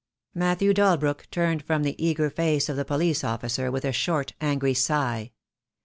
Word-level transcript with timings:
MatthewT 0.35 0.73
Dalbrook 0.77 1.29
turned 1.29 1.61
from 1.63 1.83
the 1.83 1.93
eager 2.03 2.31
face 2.31 2.69
of 2.69 2.75
the 2.75 2.83
police 2.83 3.23
officer 3.23 3.69
with 3.69 3.85
a 3.85 3.91
short, 3.91 4.33
angry 4.41 4.73
sigh. 4.73 5.31